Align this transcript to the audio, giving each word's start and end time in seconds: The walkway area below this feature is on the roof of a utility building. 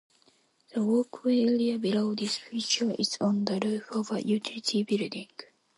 The 0.73 0.81
walkway 0.83 1.41
area 1.43 1.77
below 1.77 2.15
this 2.15 2.35
feature 2.35 2.89
is 2.97 3.19
on 3.21 3.45
the 3.45 3.59
roof 3.59 3.91
of 3.91 4.09
a 4.09 4.27
utility 4.27 4.81
building. 4.81 5.27